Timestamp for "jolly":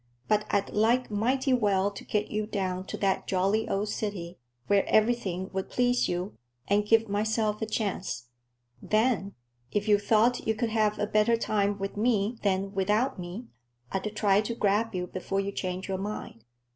3.27-3.69